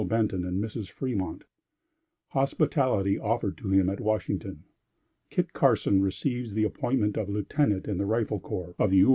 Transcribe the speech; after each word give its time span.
Benton 0.07 0.43
and 0.43 0.63
Mrs. 0.63 0.89
Fremont 0.89 1.43
Hospitality 2.29 3.19
offered 3.19 3.55
to 3.59 3.69
him 3.69 3.87
at 3.87 3.99
Washington 3.99 4.63
Kit 5.29 5.53
Carson 5.53 6.01
receives 6.01 6.55
the 6.55 6.63
Appointment 6.63 7.17
of 7.17 7.29
Lieutenant 7.29 7.87
in 7.87 7.99
the 7.99 8.07
Rifle 8.07 8.39
Corps 8.39 8.73
of 8.79 8.89
the 8.89 8.97
U. 8.97 9.09